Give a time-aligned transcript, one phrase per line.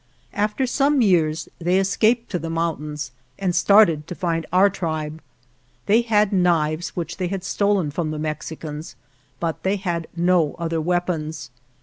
[0.33, 5.21] After some years they escaped to the mountains and started to find our tribe.
[5.85, 8.95] They had knives which they had stolen from the Mexicans,
[9.39, 11.51] but they had no other weapons.